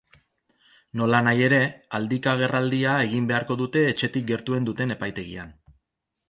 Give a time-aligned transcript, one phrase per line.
[1.01, 1.59] Nolanahi ere,
[1.97, 5.55] aldika agerraldia egin beharko dute etxetik gertuen duten epaitegian.